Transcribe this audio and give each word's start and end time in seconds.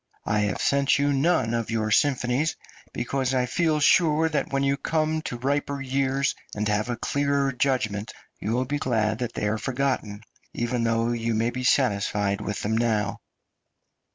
I 0.25 0.39
have 0.39 0.59
sent 0.59 0.97
you 0.97 1.13
none 1.13 1.53
of 1.53 1.69
your 1.69 1.91
symphonies 1.91 2.55
because 2.91 3.35
I 3.35 3.45
feel 3.45 3.79
sure 3.79 4.29
that 4.29 4.51
when 4.51 4.63
you 4.63 4.73
have 4.73 4.81
come 4.81 5.21
to 5.21 5.37
riper 5.37 5.79
years, 5.79 6.33
and 6.55 6.67
have 6.67 6.89
a 6.89 6.95
clearer 6.97 7.51
judgment, 7.51 8.11
you 8.39 8.53
will 8.53 8.65
be 8.65 8.79
glad 8.79 9.19
that 9.19 9.33
they 9.35 9.47
are 9.47 9.59
forgotten, 9.59 10.23
even 10.55 10.85
though 10.85 11.11
you 11.11 11.35
may 11.35 11.51
be 11.51 11.63
satisfied 11.63 12.41
with 12.41 12.63
them 12.63 12.75
now." 12.75 13.19